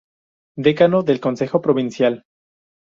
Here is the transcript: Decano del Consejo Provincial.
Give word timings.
Decano 0.57 1.03
del 1.03 1.19
Consejo 1.19 1.61
Provincial. 1.61 2.23